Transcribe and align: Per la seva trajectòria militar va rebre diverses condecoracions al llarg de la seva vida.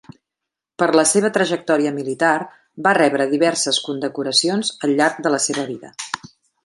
Per 0.83 0.87
la 0.99 1.03
seva 1.09 1.29
trajectòria 1.35 1.91
militar 1.97 2.31
va 2.87 2.93
rebre 2.99 3.29
diverses 3.35 3.81
condecoracions 3.91 4.73
al 4.89 4.99
llarg 5.03 5.21
de 5.29 5.35
la 5.37 5.43
seva 5.51 5.67
vida. 5.69 5.93